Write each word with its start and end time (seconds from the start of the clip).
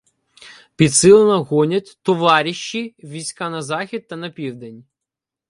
—Підсилено 0.75 1.43
гонять 1.43 1.99
"товаріщі" 2.01 2.95
війська 3.03 3.49
на 3.49 3.61
захід 3.61 4.07
та 4.07 4.15
на 4.15 4.29
південь. 4.29 4.85